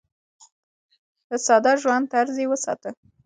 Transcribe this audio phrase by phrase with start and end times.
[1.29, 2.89] د ساده ژوند طرز يې وساته.